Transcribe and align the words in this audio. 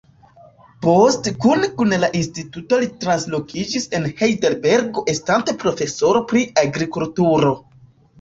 Poste 0.83 1.31
kune 1.41 1.67
kun 1.81 1.91
la 2.03 2.07
instituto 2.19 2.79
li 2.83 2.87
translokiĝis 3.03 3.85
el 3.99 4.07
Hejdelbergo 4.21 5.05
estante 5.13 5.55
profesoro 5.65 6.23
pri 6.33 6.43
agrikulturo. 6.63 7.53